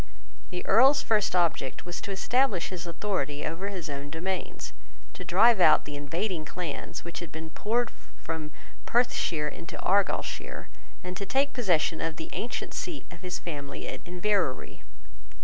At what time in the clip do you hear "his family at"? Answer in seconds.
13.21-14.01